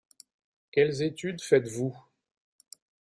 Quelles 0.71 1.03
études 1.03 1.43
faites-vous? 1.43 1.95